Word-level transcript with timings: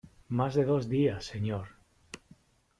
¡más 0.37 0.55
de 0.55 0.65
dos 0.65 0.89
días, 0.89 1.25
señor! 1.25 1.67